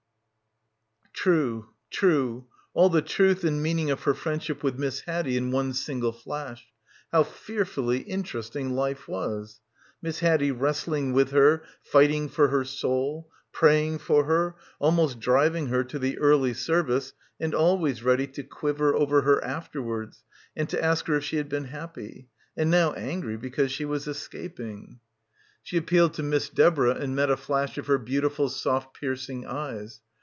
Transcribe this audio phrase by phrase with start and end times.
[1.13, 1.69] True.
[1.91, 2.47] True.
[2.73, 6.65] All the truth and meaning of her friendship with Miss Haddie in one single flash.
[7.11, 9.61] How fearfully interesting life was.
[10.01, 15.83] Miss Haddie wrestling with her, fighting for her soul; praying for her, almost driving her
[15.83, 20.23] to the early service and always ready to quiver over her afterwards
[20.55, 22.29] and to ask her if she had been happy....
[22.57, 24.97] And now angry because she was es caping.— 2$3— PILGRIMAGE
[25.61, 30.01] She appealed to Miss Deborah and met a flash of her beautiful soft piercing eyes.